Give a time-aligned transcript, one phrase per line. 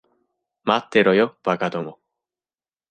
[0.65, 1.99] 待ってろよ、馬鹿ども。